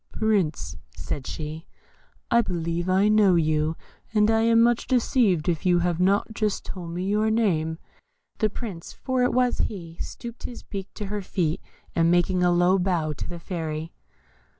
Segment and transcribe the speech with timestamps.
[0.11, 1.67] "Prince," said she,
[2.31, 3.77] "I believe I know you,
[4.15, 7.77] and I am much deceived if you have not just told me your name."
[8.39, 11.61] The Prince (for it was he) stooped his beak to her feet,
[11.95, 13.93] as making a low bow to the Fairy.